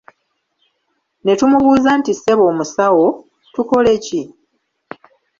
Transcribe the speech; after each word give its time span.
Ne 1.23 1.33
tumubuuza 1.39 1.89
nti 1.99 2.11
Ssebo 2.15 2.43
omusawo, 2.51 3.05
tukole 3.53 3.93
ki? 4.05 4.21